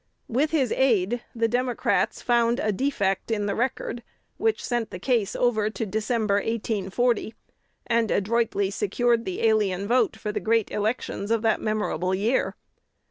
[0.27, 4.01] With his aid, the Democrats found a defect in the record,
[4.37, 7.35] which sent the case over to December, 1840,
[7.85, 12.55] and adroitly secured the alien vote for the great elections of that memorable year.